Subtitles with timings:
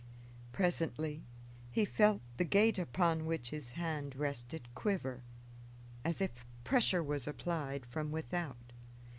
[0.51, 1.21] Presently
[1.69, 5.21] he felt the gate upon which his hand rested quiver,
[6.03, 8.73] as if pressure was applied from without.